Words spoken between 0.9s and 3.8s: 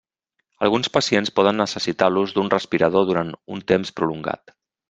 pacients poden necessitar l'ús d'un respirador durant un